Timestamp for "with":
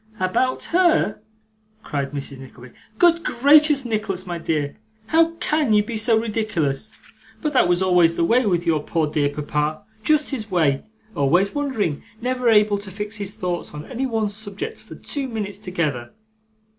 8.47-8.65